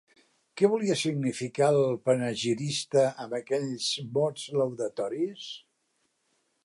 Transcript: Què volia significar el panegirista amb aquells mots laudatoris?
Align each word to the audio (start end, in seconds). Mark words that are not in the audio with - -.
Què 0.59 0.69
volia 0.69 0.95
significar 1.01 1.67
el 1.73 1.83
panegirista 2.09 3.03
amb 3.25 3.37
aquells 3.41 3.91
mots 4.17 4.49
laudatoris? 4.61 5.47